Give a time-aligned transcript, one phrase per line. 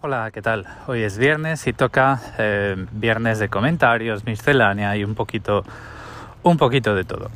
[0.00, 0.64] Hola, ¿qué tal?
[0.86, 5.64] Hoy es viernes y toca eh, viernes de comentarios, miscelánea y un poquito,
[6.44, 7.32] un poquito de todo.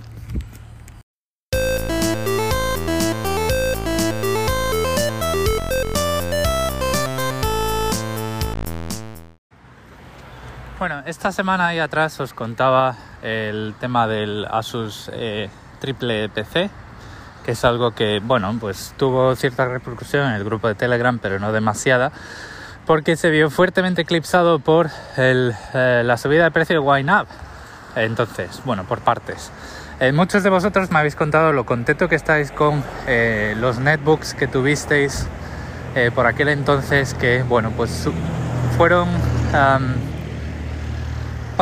[10.79, 12.94] Bueno, esta semana ahí atrás os contaba
[13.24, 15.51] el tema del Asus eh,
[15.81, 16.70] triple PC,
[17.45, 21.38] que es algo que, bueno, pues tuvo cierta repercusión en el grupo de Telegram, pero
[21.38, 22.12] no demasiada,
[22.87, 27.27] porque se vio fuertemente eclipsado por el, eh, la subida de precio de YNAB.
[27.97, 29.50] Entonces, bueno, por partes.
[30.00, 34.34] Eh, muchos de vosotros me habéis contado lo contento que estáis con eh, los netbooks
[34.34, 35.28] que tuvisteis
[35.95, 38.09] eh, por aquel entonces, que, bueno, pues
[38.77, 39.09] fueron
[39.55, 39.95] am,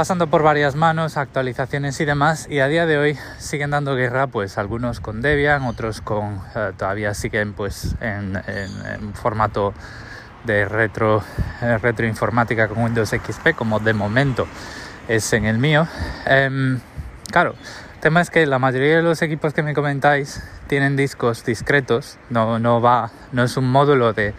[0.01, 4.29] pasando por varias manos, actualizaciones y demás, y a día de hoy siguen dando guerra,
[4.29, 8.33] pues algunos con Debian, otros con eh, todavía siguen pues en,
[9.13, 9.75] formato
[10.45, 11.23] de retro
[11.61, 14.47] eh, retroinformática con Windows XP, como de momento
[15.07, 15.87] es en el mío.
[16.25, 16.81] Em,
[17.31, 17.55] claro,
[17.97, 22.17] el tema es que la mayoría de los equipos que me comentáis tienen discos discretos,
[22.31, 24.33] no, no va, no es un módulo de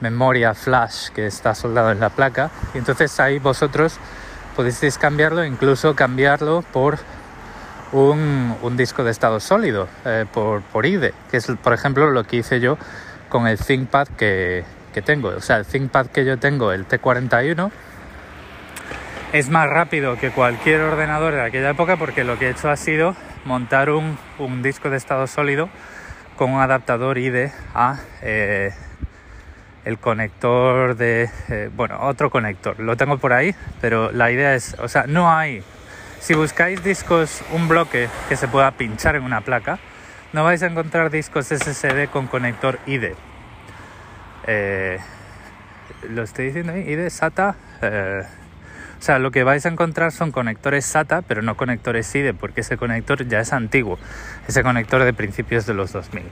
[0.00, 3.98] memoria flash que está soldado en la placa, y entonces ahí vosotros
[4.56, 6.98] podéis cambiarlo, incluso cambiarlo por
[7.92, 12.24] un, un disco de estado sólido, eh, por, por IDE, que es por ejemplo lo
[12.24, 12.78] que hice yo
[13.28, 15.28] con el ThinkPad que, que tengo.
[15.28, 17.70] O sea, el ThinkPad que yo tengo, el T41,
[19.32, 22.76] es más rápido que cualquier ordenador de aquella época porque lo que he hecho ha
[22.76, 25.70] sido montar un, un disco de estado sólido
[26.36, 28.72] con un adaptador IDE a eh,
[29.84, 31.30] el conector de...
[31.48, 32.78] eh, bueno, otro conector.
[32.80, 34.76] Lo tengo por ahí, pero la idea es...
[34.80, 35.62] O sea, no hay...
[36.20, 39.78] Si buscáis discos, un bloque que se pueda pinchar en una placa,
[40.32, 43.16] no vais a encontrar discos SSD con conector IDE.
[44.46, 44.98] Eh,
[46.08, 47.56] lo estoy diciendo ahí, IDE, SATA...
[49.02, 52.60] o sea, lo que vais a encontrar son conectores SATA, pero no conectores IDE, porque
[52.60, 53.98] ese conector ya es antiguo,
[54.46, 56.22] ese conector de principios de los 2000.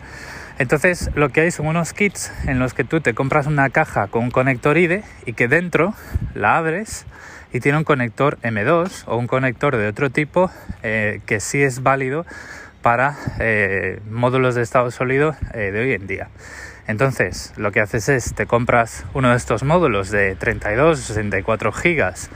[0.61, 4.07] Entonces, lo que hay son unos kits en los que tú te compras una caja
[4.07, 5.95] con un conector IDE y que dentro
[6.37, 7.07] la abres
[7.53, 10.49] y tiene un conector M2 o un conector de otro tipo
[10.85, 12.25] eh, que sí es válido
[12.83, 16.29] para eh, módulos de estado sólido eh, de hoy en día.
[16.87, 21.73] Entonces, lo que haces es te compras uno de estos módulos de 32 o 64
[21.73, 22.31] gigas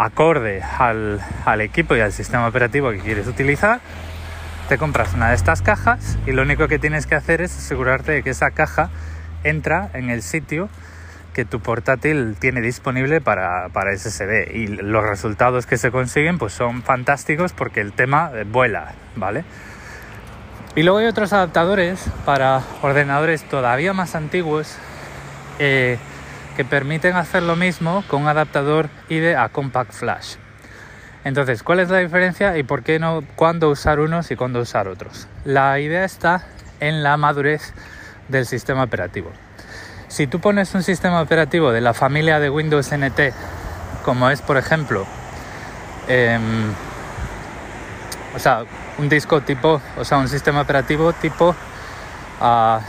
[0.00, 3.80] acorde al, al equipo y al sistema operativo que quieres utilizar.
[4.68, 8.12] Te compras una de estas cajas y lo único que tienes que hacer es asegurarte
[8.12, 8.90] de que esa caja
[9.44, 10.68] entra en el sitio
[11.34, 16.52] que tu portátil tiene disponible para, para SSD y los resultados que se consiguen pues
[16.52, 19.44] son fantásticos porque el tema eh, vuela, ¿vale?
[20.76, 24.76] Y luego hay otros adaptadores para ordenadores todavía más antiguos
[25.58, 25.98] eh,
[26.60, 30.34] que permiten hacer lo mismo con un adaptador IDE a Compact Flash.
[31.24, 34.86] Entonces, ¿cuál es la diferencia y por qué no, cuándo usar unos y cuándo usar
[34.86, 35.26] otros?
[35.46, 36.44] La idea está
[36.80, 37.72] en la madurez
[38.28, 39.32] del sistema operativo.
[40.08, 43.32] Si tú pones un sistema operativo de la familia de Windows NT,
[44.04, 45.06] como es por ejemplo,
[46.08, 46.74] em,
[48.36, 48.64] o sea,
[48.98, 51.56] un disco tipo, o sea, un sistema operativo tipo,
[52.38, 52.80] ah,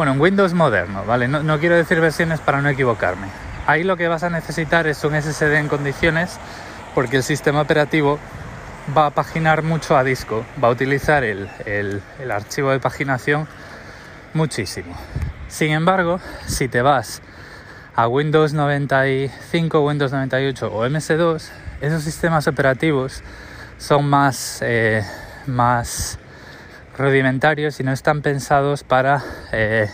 [0.00, 1.28] bueno, un Windows moderno, ¿vale?
[1.28, 3.26] No, quiero decir versiones para no equivocarme.
[3.66, 6.38] Ahí lo que vas a necesitar es un SSD en condiciones
[6.94, 8.18] porque el sistema operativo
[8.96, 13.46] va a paginar mucho a disco, va a utilizar el, el- el archivo de paginación
[14.32, 14.96] muchísimo.
[15.48, 17.20] Sin embargo, si te vas
[17.94, 21.42] a Windows 95, Windows 98 o MS2,
[21.82, 23.22] esos sistemas operativos
[23.76, 25.02] son más, eh,
[25.46, 26.18] más
[27.00, 29.22] rudimentarios y no están pensados para
[29.52, 29.88] eh,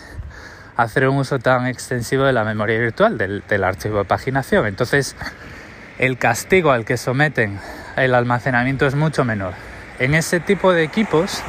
[0.75, 4.67] hacer un uso tan extensivo de la memoria virtual, del, del archivo de paginación.
[4.67, 5.15] Entonces,
[5.97, 7.59] el castigo al que someten
[7.95, 9.53] el almacenamiento es mucho menor.
[9.99, 11.41] En ese tipo de equipos,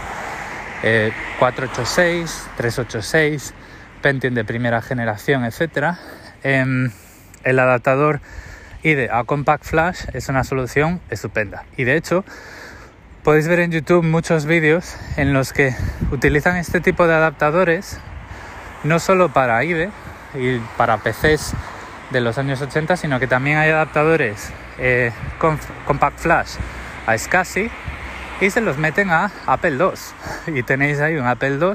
[0.82, 3.54] eh, 486, 386,
[4.00, 5.96] Pentium de primera generación, etc.,
[6.44, 6.90] em,
[7.44, 8.20] el adaptador
[8.82, 11.64] IDE a Compact Flash es una solución estupenda.
[11.76, 12.24] Y de hecho,
[13.24, 15.74] podéis ver en YouTube muchos vídeos en los que
[16.10, 17.98] utilizan este tipo de adaptadores
[18.84, 19.90] no solo para IDE
[20.34, 21.52] y para PCs
[22.10, 26.52] de los años 80, sino que también hay adaptadores eh, con Compact Flash
[27.06, 27.70] a SCSI
[28.40, 29.90] y se los meten a Apple II.
[30.58, 31.72] Y tenéis ahí un Apple II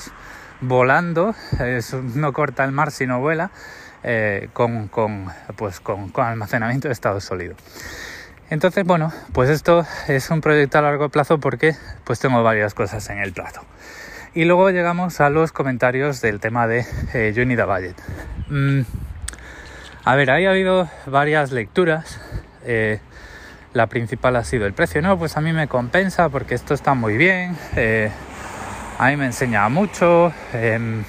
[0.62, 3.52] volando, es- no corta el mar sino vuela,
[4.04, 7.56] eh, con, con, pues con, con almacenamiento de estado sólido.
[8.54, 13.10] Entonces, bueno, pues esto es un proyecto a largo plazo porque pues tengo varias cosas
[13.10, 13.66] en el plazo.
[14.36, 16.86] Y luego llegamos a los comentarios del tema de
[17.16, 17.96] eh, a Budget.
[18.50, 18.82] Mm,
[20.04, 22.22] a ver, ahí ha habido varias lecturas.
[22.64, 23.00] Eh,
[23.74, 25.02] la principal ha sido el precio.
[25.02, 27.58] No, pues a mí me compensa porque esto está muy bien.
[27.76, 28.12] Eh,
[29.00, 30.32] a mí me enseña mucho.
[30.54, 31.04] Em,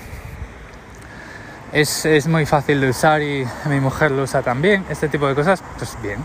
[1.74, 4.86] es, muy fácil de usar y mi mujer lo usa también.
[4.88, 6.24] Este tipo de cosas, pues bien.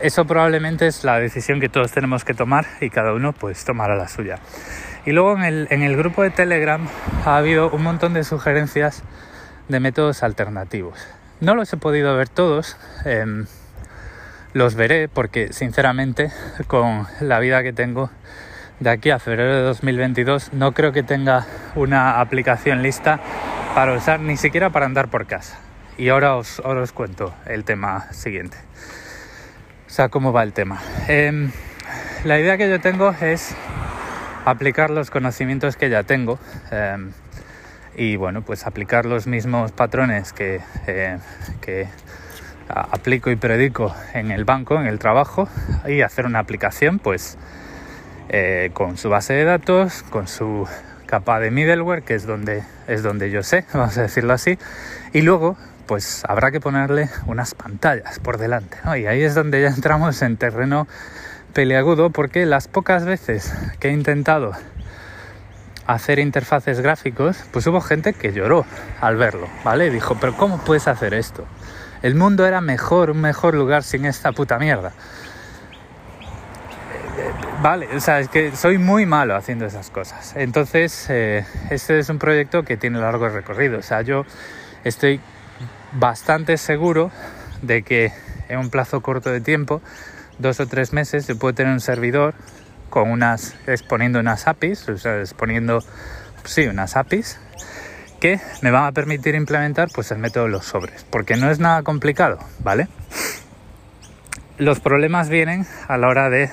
[0.00, 3.94] Eso probablemente es la decisión que todos tenemos que tomar y cada uno pues tomará
[3.96, 4.38] la suya.
[5.04, 6.86] Y luego en el, en el grupo de Telegram
[7.24, 9.02] ha habido un montón de sugerencias
[9.68, 11.06] de métodos alternativos.
[11.40, 12.76] No los he podido ver todos.
[13.04, 13.46] Em,
[14.54, 16.32] los veré porque sinceramente
[16.66, 18.10] con la vida que tengo
[18.80, 23.20] de aquí a febrero de 2022 no creo que tenga una aplicación lista
[23.74, 25.58] para usar ni siquiera para andar por casa.
[25.98, 28.56] Y ahora os, os cuento el tema siguiente.
[29.86, 30.82] O sea, cómo va el tema.
[31.08, 31.50] Em,
[32.24, 33.54] la idea que yo tengo es
[34.44, 36.38] aplicar los conocimientos que ya tengo
[36.70, 37.12] em,
[37.96, 41.18] y bueno, pues aplicar los mismos patrones que, eh,
[41.60, 41.88] que
[42.68, 45.48] aplico y predico en el banco, en el trabajo,
[45.86, 47.38] y hacer una aplicación pues
[48.28, 50.66] eh, con su base de datos, con su
[51.06, 54.58] capa de middleware, que es donde, es donde yo sé, vamos a decirlo así,
[55.12, 55.56] y luego
[55.86, 60.36] pues habrá que ponerle unas pantallas por delante, y ahí es donde ya entramos en
[60.36, 60.86] terreno
[61.52, 64.52] peleagudo, porque las pocas veces que he intentado
[65.86, 68.66] hacer interfaces gráficos, pues hubo gente que lloró
[69.00, 69.90] al verlo, ¿vale?
[69.90, 71.46] Dijo, pero ¿cómo puedes hacer esto?
[72.02, 74.92] El mundo era mejor, un mejor lugar sin esta puta mierda.
[77.62, 80.34] Vale, o sea, es que soy muy malo haciendo esas cosas.
[80.36, 83.78] Entonces, eh, este es un proyecto que tiene largo recorrido.
[83.78, 84.24] O sea, yo
[84.84, 85.20] estoy
[85.98, 87.10] bastante seguro
[87.62, 88.12] de que
[88.48, 89.82] en un plazo corto de tiempo,
[90.38, 92.34] dos o tres meses, se puede tener un servidor
[92.90, 95.80] con unas, exponiendo unas APIs, o sea, exponiendo,
[96.44, 97.38] sí, unas APIs
[98.20, 101.58] que me van a permitir implementar pues el método de los sobres, porque no es
[101.58, 102.88] nada complicado, ¿vale?
[104.58, 106.50] Los problemas vienen a la hora de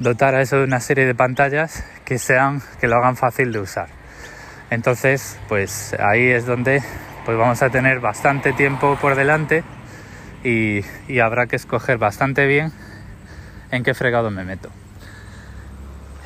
[0.00, 3.60] dotar a eso de una serie de pantallas que sean que lo hagan fácil de
[3.60, 3.88] usar.
[4.70, 6.82] Entonces, pues ahí es donde
[7.28, 9.62] pues vamos a tener bastante tiempo por delante
[10.42, 12.72] y, y habrá que escoger bastante bien
[13.70, 14.70] en qué fregado me meto.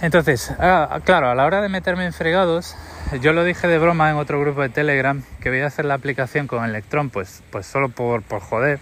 [0.00, 2.76] Entonces, ah, claro, a la hora de meterme en fregados,
[3.20, 5.94] yo lo dije de broma en otro grupo de Telegram que voy a hacer la
[5.94, 8.78] aplicación con Electron, pues, pues solo por, por joder,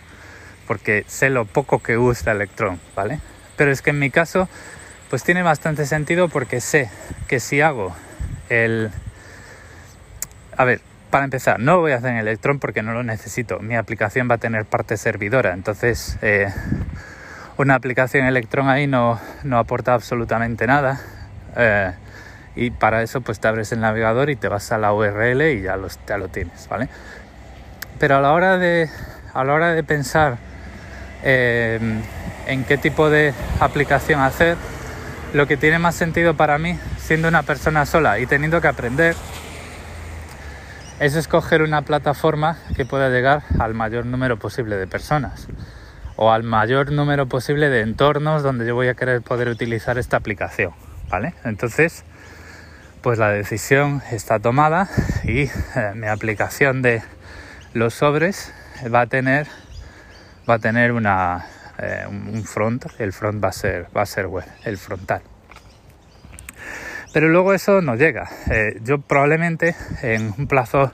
[0.67, 3.19] porque sé lo poco que gusta Electron, ¿vale?
[3.57, 4.47] Pero es que en mi caso,
[5.09, 6.91] pues tiene bastante sentido porque sé
[7.29, 7.97] que si hago
[8.51, 8.91] el...
[10.59, 13.59] A ver, para empezar, no voy a hacer en Electron porque no lo necesito.
[13.61, 16.49] Mi aplicación va a tener parte servidora, entonces eh,
[17.57, 19.21] una aplicación Electron ahí no,
[19.53, 21.01] aporta absolutamente nada.
[21.57, 21.93] Eh,
[22.57, 25.63] y para eso pues te abres el navegador y te vas a la URL y
[25.63, 26.89] ya, los, lo tienes, ¿vale?
[27.99, 28.89] Pero a la hora de,
[29.35, 30.39] a la hora de pensar
[31.23, 32.03] em,
[32.47, 34.57] en qué tipo de aplicación hacer,
[35.33, 39.15] lo que tiene más sentido para mí, siendo una persona sola y teniendo que aprender,
[41.01, 45.49] es escoger una plataforma que pueda llegar al mayor número posible de personas
[46.17, 50.19] o al mayor número posible de entornos donde yo voy a querer poder utilizar esta
[50.19, 50.75] aplicación,
[51.09, 51.33] ¿vale?
[51.45, 52.05] Entonces,
[53.01, 54.91] pues la decisión está tomada
[55.25, 55.51] y eh,
[55.95, 57.03] mi aplicación de
[57.73, 58.53] los sobres
[58.95, 59.47] va a tener
[60.49, 61.47] va a tener una
[61.79, 65.23] eh, un front, el front va a ser va a ser web, el frontal.
[67.13, 68.31] Pero luego eso no llega.
[68.51, 70.93] Eh, yo probablemente en un plazo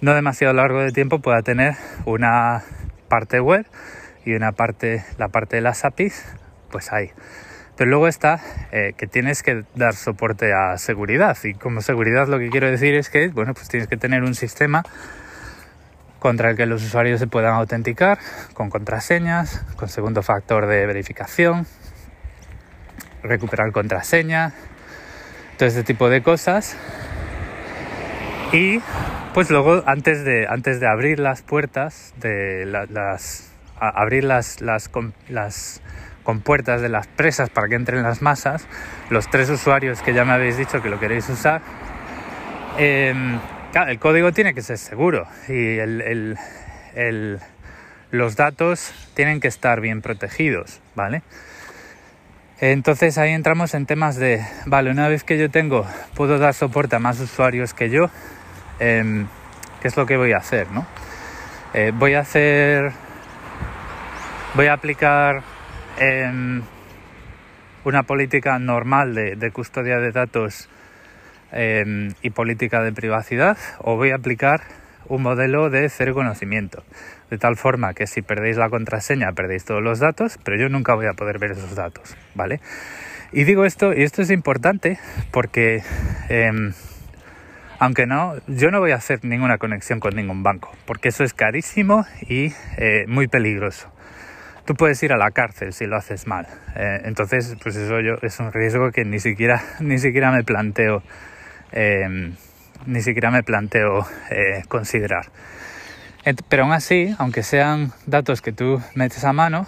[0.00, 2.64] no demasiado largo de tiempo pueda tener una
[3.08, 3.64] parte web
[4.24, 6.24] y una parte, la parte de las APIs,
[6.70, 7.10] pues ahí.
[7.76, 8.40] Pero luego está
[8.72, 12.94] eh, que tienes que dar soporte a seguridad y como seguridad lo que quiero decir
[12.94, 14.82] es que, bueno, pues tienes que tener un sistema
[16.18, 18.18] contra el que los usuarios se puedan autenticar
[18.54, 21.66] con contraseñas, con segundo factor de verificación,
[23.22, 24.52] recuperar contraseña,
[25.62, 26.76] todo este tipo de cosas.
[28.52, 28.80] Y
[29.32, 34.90] pues luego antes de, antes de abrir las puertas de las abrir las, las,
[35.28, 35.80] las
[36.24, 38.66] compuertas de las presas para que entren las masas,
[39.08, 41.62] los tres usuarios que ya me habéis dicho que lo queréis usar,
[42.76, 43.38] em,
[43.86, 46.36] el código tiene que ser seguro y el,
[46.96, 47.38] el,
[48.10, 51.22] los datos tienen que estar bien protegidos, ¿vale?
[52.64, 56.94] Entonces ahí entramos en temas de, vale, una vez que yo tengo, puedo dar soporte
[56.94, 58.08] a más usuarios que yo,
[58.78, 59.26] em,
[59.80, 60.70] ¿qué es lo que voy a hacer?
[60.70, 60.86] ¿no?
[61.74, 62.92] Eh, voy a hacer
[64.54, 65.42] voy a aplicar
[65.98, 66.62] em,
[67.82, 70.68] una política normal de, custodia de datos
[71.50, 74.60] em, y política de privacidad o voy a aplicar
[75.08, 76.84] un modelo de cero conocimiento.
[77.32, 80.94] De tal forma que si perdéis la contraseña, perdéis todos los datos, pero yo nunca
[80.94, 82.60] voy a poder ver esos datos, ¿vale?
[83.32, 84.98] Y digo esto, y esto es importante
[85.30, 85.82] porque,
[86.28, 86.74] em,
[87.78, 91.32] aunque no, yo no voy a hacer ninguna conexión con ningún banco, porque eso es
[91.32, 93.90] carísimo y eh, muy peligroso.
[94.66, 96.46] Tú puedes ir a la cárcel si lo haces mal.
[96.76, 101.02] Eh, entonces, pues eso yo es un riesgo que ni siquiera, ni siquiera me planteo,
[101.72, 102.34] em,
[102.84, 105.28] ni siquiera me planteo eh, considerar.
[106.48, 109.66] Pero aún así, aunque sean datos que tú metes a mano,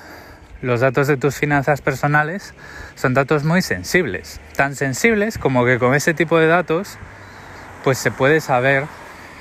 [0.63, 2.55] los datos de tus finanzas personales
[2.95, 4.41] son datos muy sensibles.
[4.57, 6.99] Tan sensibles como que con ese tipo de datos
[7.83, 8.87] pues se puede saber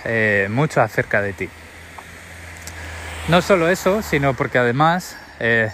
[0.04, 1.50] eh, mucho acerca de ti.
[3.30, 5.70] No solo eso, sino porque además, eh,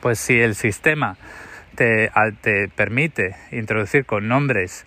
[0.00, 1.16] pues si el sistema
[1.76, 2.10] te,
[2.40, 4.84] te, permite introducir con nombres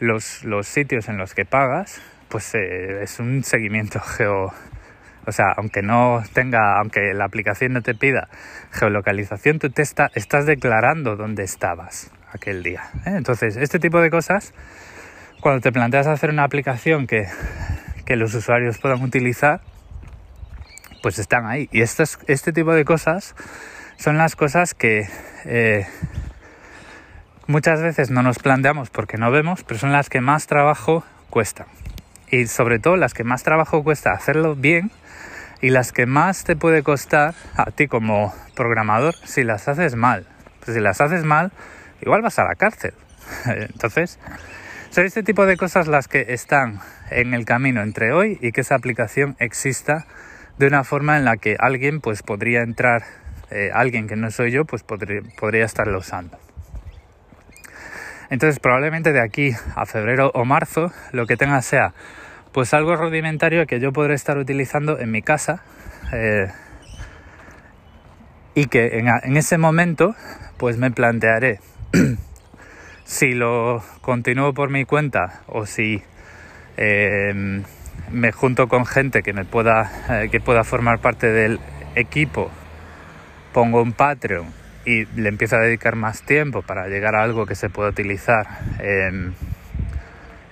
[0.00, 4.54] los, los, sitios en los que pagas, pues eh, es un seguimiento geo,
[5.26, 8.28] o sea, aunque no tenga, aunque la aplicación no te pida
[8.70, 12.82] geolocalización, tú te estás declarando dónde estabas aquel día.
[13.04, 13.14] ¿eh?
[13.16, 14.54] Entonces, este tipo de cosas,
[15.40, 17.26] cuando te planteas hacer una aplicación que,
[18.08, 19.60] los usuarios puedan utilizar,
[21.02, 21.68] pues están ahí.
[21.72, 23.34] Y este tipo de cosas
[23.98, 25.08] son las cosas que
[25.44, 25.86] eh,
[27.48, 31.66] muchas veces no nos planteamos porque no vemos, pero son las que más trabajo cuestan.
[32.30, 34.92] Y sobre todo las que más trabajo cuesta hacerlo bien
[35.60, 40.26] y las que más te puede costar a ti como programador si las haces mal.
[40.64, 41.52] Pues si las haces mal,
[42.00, 42.94] igual vas a la cárcel.
[43.46, 44.18] Entonces,
[44.90, 48.62] son este tipo de cosas las que están en el camino entre hoy y que
[48.62, 50.06] esa aplicación exista
[50.58, 53.02] de una forma en la que alguien pues podría entrar,
[53.50, 56.38] eh, alguien que no soy yo, pues podría, podría estarlo usando.
[58.30, 61.94] Entonces probablemente de aquí a febrero o marzo lo que tenga sea
[62.56, 65.62] pues algo rudimentario que yo podré estar utilizando en mi casa
[66.10, 66.46] eh,
[68.54, 70.14] y que en, ese momento
[70.56, 71.60] pues me plantearé
[73.04, 76.02] si lo continúo por mi cuenta o si
[76.78, 77.62] em,
[78.10, 81.60] me junto con gente que me pueda eh, que pueda formar parte del
[81.94, 82.50] equipo
[83.52, 84.46] pongo un Patreon
[84.86, 88.46] y le empiezo a dedicar más tiempo para llegar a algo que se pueda utilizar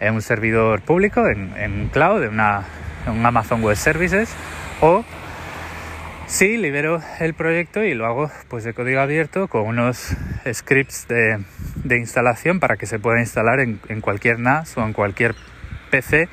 [0.01, 2.65] en en un servidor público, en, en cloud, en, una,
[3.07, 4.35] un Amazon Web Services,
[4.81, 5.05] o
[6.27, 10.17] si libero el proyecto y lo hago pues de código abierto con unos
[10.51, 11.45] scripts de,
[11.77, 15.35] de instalación para que se pueda instalar en, en, cualquier NAS o en cualquier
[15.91, 16.29] PC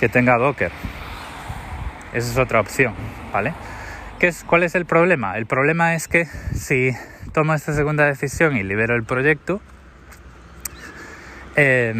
[0.00, 0.72] que tenga Docker.
[2.12, 2.94] Esa es otra opción,
[3.32, 3.54] ¿vale?
[4.18, 5.38] ¿Qué es, ¿Cuál es el problema?
[5.38, 6.90] El problema es que si
[7.32, 9.60] tomo esta segunda decisión y libero el proyecto,
[11.54, 11.94] eh,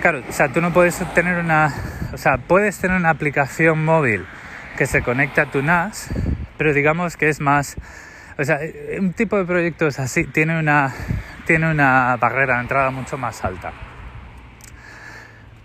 [0.00, 1.74] Claro, o sea, tú no puedes tener una,
[2.14, 4.24] o sea, puedes tener una aplicación móvil
[4.78, 6.08] que se conecta a tu NAS,
[6.56, 7.76] pero digamos que es más,
[8.38, 8.60] o sea,
[8.98, 10.94] un tipo de proyectos así tiene una,
[11.44, 13.74] tiene una barrera de entrada mucho más alta.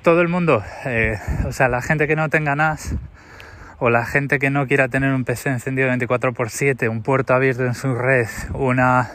[0.02, 2.94] Todo el mundo, eh, o sea, la gente que no tenga NAS
[3.80, 7.74] o la gente que no quiera tener un PC encendido 24x7, un puerto abierto en
[7.74, 9.12] su red, una,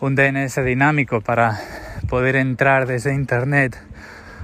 [0.00, 1.60] un DNS dinámico para
[2.08, 3.80] poder entrar desde internet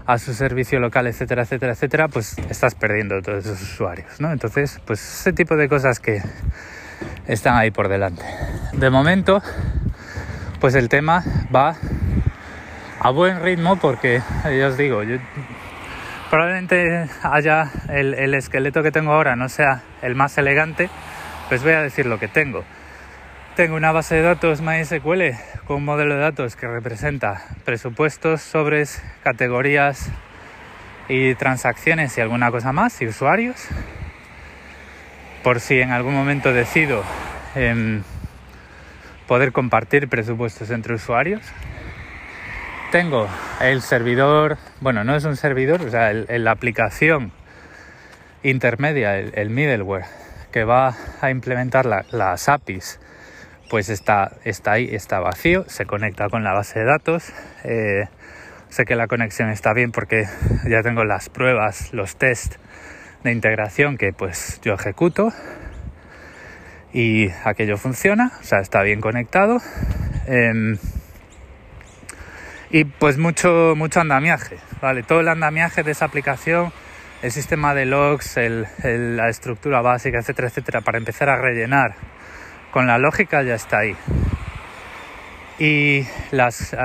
[0.07, 4.31] a su servicio local, etcétera, etcétera, etcétera, pues estás perdiendo todos esos usuarios, ¿no?
[4.31, 6.23] Entonces, pues ese tipo de cosas que
[7.27, 8.23] están ahí por delante.
[8.73, 9.43] De momento,
[10.61, 11.77] pues el tema va
[13.01, 15.19] a buen ritmo porque, ya os digo, yo,
[16.31, 20.89] probablemente haya el, el esqueleto que tengo ahora no sea el más elegante,
[21.49, 22.65] pues voy a decir lo que tengo.
[23.57, 25.33] Tengo una base de datos MySQL
[25.67, 30.11] con un modelo de datos que representa presupuestos, sobres, categorías
[31.09, 33.67] y transacciones y alguna cosa más y usuarios.
[35.43, 37.03] Por si en algún momento decido
[37.55, 38.03] em,
[39.27, 41.41] poder compartir presupuestos entre usuarios.
[42.93, 43.27] Tengo
[43.63, 47.33] el servidor, bueno, no es un servidor, o sea, la aplicación
[48.43, 50.05] intermedia, el, middleware,
[50.53, 53.01] que va a implementar las APIs
[53.69, 57.33] pues está, está ahí, está vacío, se conecta con la base de datos.
[57.65, 58.05] Eh,
[58.69, 60.27] sé que la conexión está bien porque
[60.69, 62.57] ya tengo las pruebas, los test
[63.25, 65.33] de integración que pues yo ejecuto
[66.93, 69.59] y aquello funciona, o sea, está bien conectado.
[70.27, 70.79] Em,
[72.71, 75.03] y pues mucho, mucho andamiaje, ¿vale?
[75.03, 76.73] Todo el andamiaje de esa aplicación,
[77.23, 78.37] el sistema de logs,
[78.83, 82.16] la estructura básica, etcétera, etcétera, para empezar a rellenar
[82.77, 83.97] con la lógica ya está ahí.
[85.59, 86.77] Y las,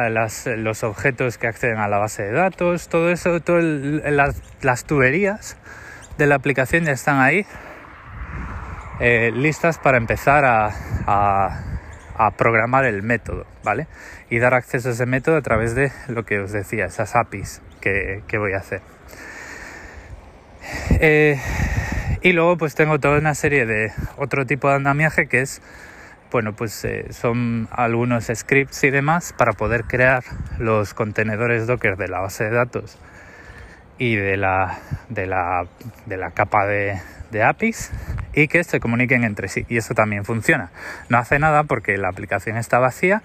[0.55, 5.57] los objetos que acceden a la base de datos, todo eso, todas las, tuberías
[6.17, 7.45] de la aplicación ya están ahí,
[9.01, 10.69] eh, listas para empezar a,
[12.37, 13.87] programar el método, ¿vale?
[14.29, 17.61] Y dar acceso a ese método a través de lo que os decía, esas APIs
[17.81, 18.81] que, voy a hacer.
[21.01, 21.37] Eh,
[22.21, 25.61] y luego pues tengo toda una serie de otro tipo de andamiaje que es
[26.31, 30.23] bueno, pues eh, son algunos scripts y demás para poder crear
[30.59, 32.97] los contenedores Docker de la base de datos
[33.97, 35.67] y de la, de la,
[36.05, 37.01] de la capa de,
[37.31, 37.91] de APIs
[38.33, 39.65] y que se comuniquen entre sí.
[39.67, 40.71] Y eso también funciona.
[41.09, 43.21] No hace nada porque la aplicación está vacía,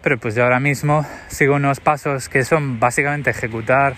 [0.00, 3.94] pero pues yo ahora mismo sigo unos pasos que son básicamente ejecutar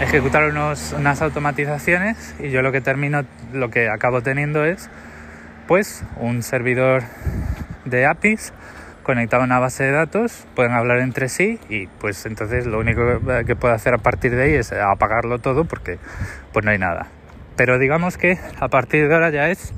[0.00, 4.90] ejecutar unos, unas automatizaciones y yo lo que termino, lo que acabo teniendo es
[5.66, 7.02] pues un servidor
[7.84, 8.52] de APIs
[9.02, 13.02] conectado a una base de datos, pueden hablar entre sí y pues entonces lo único
[13.46, 15.98] que puedo hacer a partir de ahí es apagarlo todo porque
[16.52, 17.06] pues no hay nada.
[17.56, 19.72] Pero digamos que a partir de ahora ya es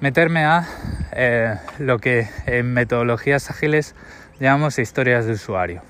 [0.00, 0.66] meterme a
[1.12, 3.94] eh, lo que en metodologías ágiles
[4.38, 5.82] llamamos historias de usuario.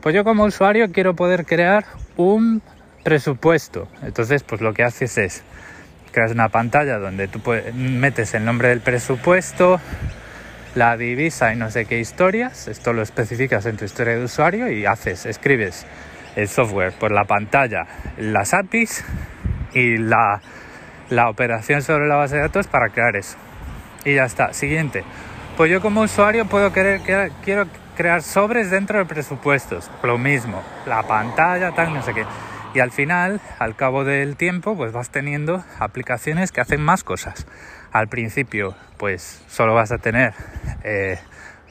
[0.00, 1.84] Pues yo como usuario quiero poder crear
[2.18, 2.60] un
[3.02, 3.88] presupuesto.
[4.02, 5.42] Entonces pues lo que haces es
[6.12, 7.40] creas una pantalla donde tú
[7.74, 9.80] metes el nombre del presupuesto,
[10.74, 12.68] la divisa y no sé qué historias.
[12.68, 15.86] Esto lo especificas en tu historia de usuario y haces, escribes
[16.36, 17.86] el software por la pantalla,
[18.18, 19.04] las APIs
[19.74, 20.40] y la,
[21.28, 23.36] operación sobre la base de datos para crear eso.
[24.04, 24.52] Y ya está.
[24.52, 25.04] Siguiente.
[25.58, 27.00] Pues yo como usuario puedo querer,
[27.42, 29.90] quiero crear sobres dentro de presupuestos.
[30.04, 30.62] Lo mismo.
[30.86, 32.24] La pantalla, tal, no sé qué.
[32.74, 37.48] Y al final, al cabo del tiempo, pues vas teniendo aplicaciones que hacen más cosas.
[37.90, 40.32] Al principio, pues solo vas a tener
[40.84, 41.18] eh,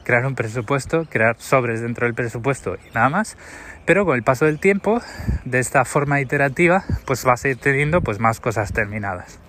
[0.04, 3.38] crear un presupuesto, crear sobres dentro del presupuesto y nada más.
[3.86, 5.00] Pero con el paso del tiempo,
[5.46, 9.40] de esta forma iterativa, pues vas a ir teniendo pues más cosas terminadas.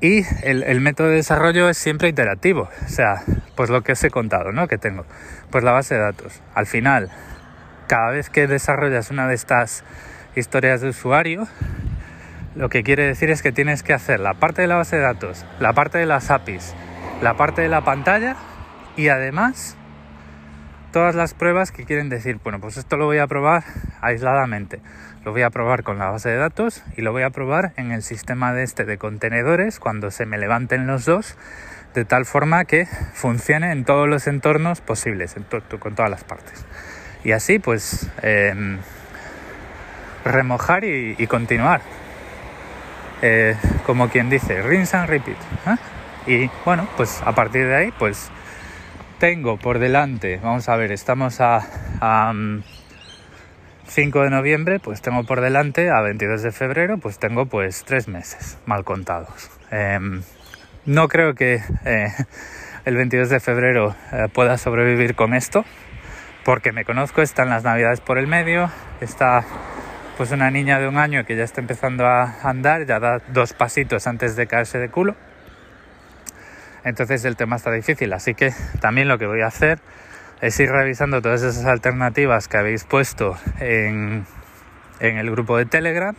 [0.00, 2.68] Y el, método de desarrollo es siempre iterativo.
[2.84, 3.24] O sea,
[3.56, 4.68] pues lo que os he contado, ¿no?
[4.68, 5.04] Que tengo.
[5.50, 6.40] Pues la base de datos.
[6.54, 7.10] Al final,
[7.88, 9.82] cada vez que desarrollas una de estas
[10.36, 11.48] historias de usuario,
[12.54, 15.02] lo que quiere decir es que tienes que hacer la parte de la base de
[15.02, 16.74] datos, la parte de las APIs,
[17.22, 18.36] la parte de la pantalla
[18.96, 19.77] y además
[20.92, 23.64] todas las pruebas que quieren decir, bueno, pues esto lo voy a probar
[24.00, 24.80] aisladamente.
[25.24, 27.92] Lo voy a probar con la base de datos y lo voy a probar en
[27.92, 31.36] el sistema de este de contenedores cuando se me levanten los dos,
[31.94, 35.34] de tal forma que funcione en todos los entornos posibles,
[35.80, 36.64] con todas las partes.
[37.24, 38.78] Y así pues em,
[40.24, 41.80] remojar y, continuar.
[43.20, 45.36] Eh, como quien dice, rinse and repeat.
[45.66, 45.76] ¿eh?
[46.26, 48.30] Y bueno, pues a partir de ahí pues
[49.18, 52.32] tengo por delante, vamos a ver, estamos a,
[53.86, 58.06] 5 de noviembre, pues tengo por delante a 22 de febrero, pues tengo pues tres
[58.06, 59.50] meses mal contados.
[59.70, 60.22] Em,
[60.84, 62.08] no creo que eh,
[62.84, 63.96] el 22 de febrero
[64.34, 65.64] pueda sobrevivir con esto,
[66.44, 69.44] porque me conozco, están las navidades por el medio, está
[70.16, 73.52] pues una niña de un año que ya está empezando a andar, ya da dos
[73.52, 75.14] pasitos antes de caerse de culo.
[76.88, 79.78] Entonces el tema está difícil, así que también lo que voy a hacer
[80.40, 84.24] es ir revisando todas esas alternativas que habéis puesto en,
[85.00, 86.14] en el grupo de Telegram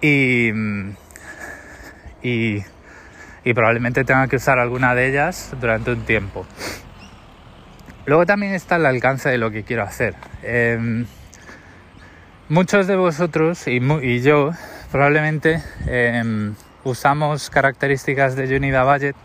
[0.00, 0.50] y,
[2.22, 2.64] y,
[3.54, 6.46] probablemente tenga que usar alguna de ellas durante un tiempo.
[8.06, 10.14] Luego también está el alcance de lo que quiero hacer.
[10.42, 11.06] Em,
[12.48, 14.52] muchos de vosotros y, yo
[14.92, 16.54] probablemente em,
[16.84, 19.16] usamos características de Unida Budget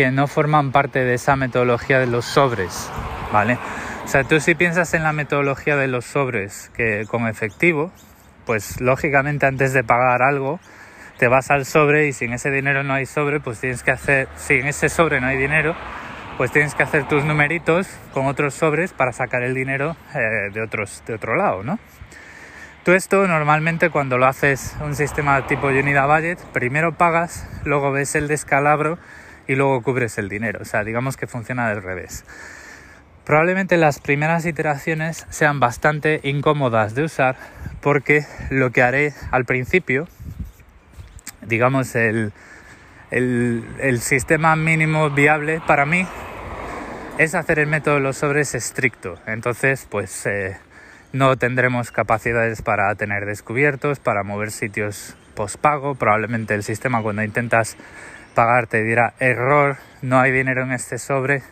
[0.00, 2.90] que no forman parte de esa metodología de los sobres,
[3.34, 3.58] ¿vale?
[4.02, 7.92] O sea, tú si piensas en la metodología de los sobres que con efectivo,
[8.46, 10.58] pues lógicamente antes de pagar algo
[11.18, 13.90] te vas al sobre y si en ese dinero no hay sobre, pues tienes que
[13.90, 15.76] hacer, si en ese sobre no hay dinero,
[16.38, 20.62] pues tienes que hacer tus numeritos con otros sobres para sacar el dinero eh, de,
[20.62, 21.78] otros, de otro lado, ¿no?
[22.86, 28.14] Tú esto normalmente cuando lo haces un sistema tipo Unida Budget, primero pagas, luego ves
[28.14, 28.98] el descalabro
[29.50, 30.60] y luego cubres el dinero.
[30.62, 32.24] O sea, digamos que funciona del revés.
[33.24, 37.34] Probablemente las primeras iteraciones sean bastante incómodas de usar
[37.80, 40.06] porque lo que haré al principio,
[41.42, 42.32] digamos el,
[43.10, 46.06] el sistema mínimo viable para mí
[47.18, 49.16] es hacer el método de los sobres estricto.
[49.26, 50.58] Entonces, pues eh,
[51.12, 55.96] no tendremos capacidades para tener descubiertos, para mover sitios postpago.
[55.96, 57.76] Probablemente el sistema cuando intentas
[58.34, 61.42] pagar te dirá error, no hay dinero en este sobre,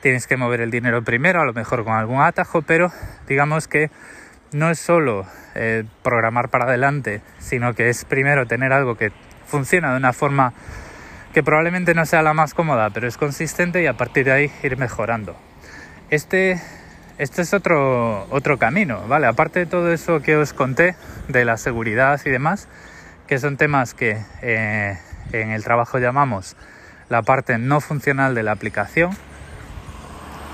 [0.00, 2.92] tienes que mover el dinero primero, a lo mejor con algún atajo, pero
[3.26, 3.90] digamos que
[4.52, 9.12] no es solo eh, programar para adelante, sino que es primero tener algo que
[9.46, 10.52] funciona de una forma
[11.32, 14.52] que probablemente no sea la más cómoda, pero es consistente y a partir de ahí
[14.62, 15.36] ir mejorando.
[16.10, 16.60] Este,
[17.18, 19.26] este es otro, otro camino, ¿vale?
[19.26, 20.94] Aparte de todo eso que os conté
[21.28, 22.68] de la seguridad y demás,
[23.26, 24.98] que son temas que eh,
[25.32, 26.56] en el trabajo llamamos
[27.08, 29.10] la parte no funcional de la aplicación.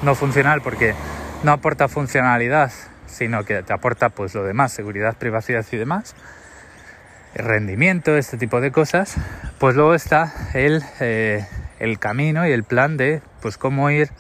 [0.03, 0.95] No funcional porque
[1.43, 2.73] no aporta funcionalidad,
[3.07, 6.15] sino que te aporta pues lo demás, seguridad, privacidad y demás,
[7.35, 9.17] rendimiento, este tipo de cosas.
[9.59, 11.47] Pues luego está el, eh,
[11.79, 14.11] el camino y el plan de pues cómo ir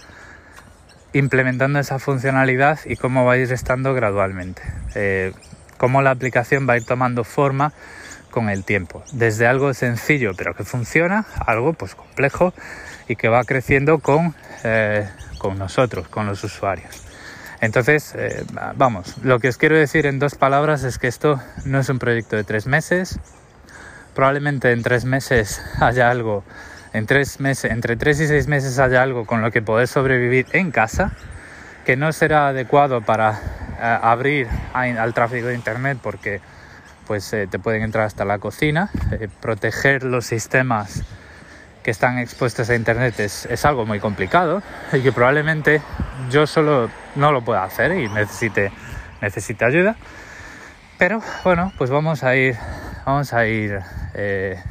[1.12, 4.62] implementando esa funcionalidad y cómo va a ir estando gradualmente.
[4.94, 5.32] Eh,
[5.76, 7.72] cómo la aplicación va a ir tomando forma
[8.30, 9.02] con el tiempo.
[9.12, 12.52] Desde algo sencillo pero que funciona, algo pues complejo
[13.08, 17.04] y que va creciendo con, eh, con nosotros, con los usuarios.
[17.60, 18.44] Entonces, eh,
[18.76, 21.98] vamos, lo que os quiero decir en dos palabras es que esto no es un
[21.98, 23.18] proyecto de tres meses.
[24.14, 26.44] Probablemente en tres meses haya algo,
[26.92, 30.46] en tres meses, entre tres y seis meses haya algo con lo que poder sobrevivir
[30.52, 31.12] en casa,
[31.84, 36.40] que no será adecuado para eh, abrir al tráfico de internet porque
[37.08, 38.90] pues eh, te pueden entrar hasta la cocina.
[39.12, 41.02] Eh, proteger los sistemas
[41.82, 45.80] que están expuestos a internet es, algo muy complicado y que probablemente
[46.30, 48.70] yo solo no lo pueda hacer y necesite,
[49.22, 49.96] necesite ayuda.
[50.98, 52.56] Pero bueno, pues vamos a ir,
[53.06, 53.80] vamos a ir
[54.14, 54.62] eh,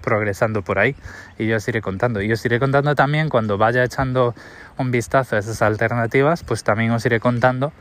[0.00, 0.94] progresando por ahí
[1.38, 2.22] y yo os iré contando.
[2.22, 4.34] Y os iré contando también cuando vaya echando
[4.78, 7.72] un vistazo a esas alternativas, pues también os iré contando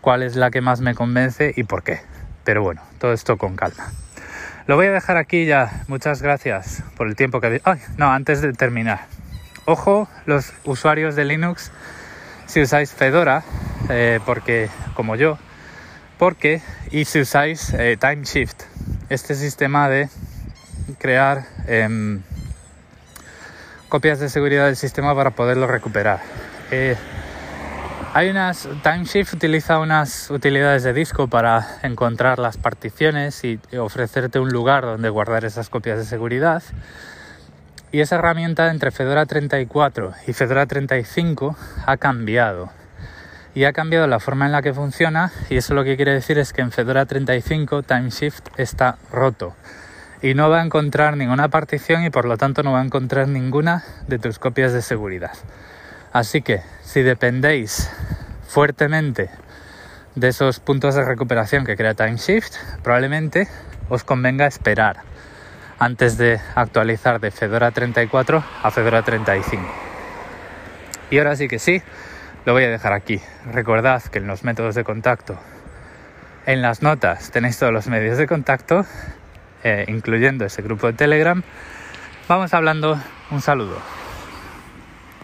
[0.00, 2.00] cuál es la que más me convence y por qué.
[2.44, 3.92] Pero bueno, todo esto con calma.
[4.66, 5.84] Lo voy a dejar aquí ya.
[5.88, 7.60] Muchas gracias por el tiempo que.
[7.64, 7.80] ¡Ay!
[7.96, 9.06] No, antes de terminar.
[9.64, 11.70] Ojo, los usuarios de Linux,
[12.46, 13.44] si usáis Fedora,
[13.88, 15.38] eh, porque como yo,
[16.18, 18.62] porque y si usáis eh, TimeShift,
[19.08, 20.08] este sistema de
[20.98, 22.22] crear em,
[23.88, 26.20] copias de seguridad del sistema para poderlo recuperar.
[28.14, 28.68] Hay unas.
[28.82, 35.08] Timeshift utiliza unas utilidades de disco para encontrar las particiones y ofrecerte un lugar donde
[35.08, 36.62] guardar esas copias de seguridad.
[37.90, 42.68] Y esa herramienta entre Fedora 34 y Fedora 35 ha cambiado.
[43.54, 45.32] Y ha cambiado la forma en la que funciona.
[45.48, 49.54] Y eso lo que quiere decir es que en Fedora 35 Timeshift está roto.
[50.20, 53.28] Y no va a encontrar ninguna partición y por lo tanto no va a encontrar
[53.28, 55.32] ninguna de tus copias de seguridad.
[56.12, 57.90] Así que si dependéis
[58.46, 59.30] fuertemente
[60.14, 63.48] de esos puntos de recuperación que crea TimeShift, probablemente
[63.88, 64.98] os convenga esperar
[65.78, 69.62] antes de actualizar de Fedora 34 a Fedora 35.
[71.10, 71.82] Y ahora sí que sí,
[72.44, 73.20] lo voy a dejar aquí.
[73.50, 75.38] Recordad que en los métodos de contacto,
[76.46, 78.84] en las notas tenéis todos los medios de contacto,
[79.64, 81.42] eh, incluyendo ese grupo de Telegram.
[82.28, 84.01] Vamos hablando, un saludo.